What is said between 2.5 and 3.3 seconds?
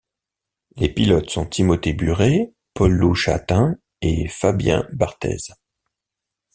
Paul-Loup